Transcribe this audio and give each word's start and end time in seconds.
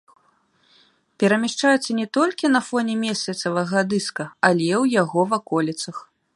Перамяшчаюцца 1.23 1.91
не 1.99 2.07
толькі 2.17 2.51
на 2.55 2.61
фоне 2.71 2.97
месяцавага 3.05 3.85
дыска, 3.93 4.29
але 4.51 4.67
і 4.73 4.75
ў 4.83 4.99
яго 5.01 5.19
ваколіцах. 5.35 5.95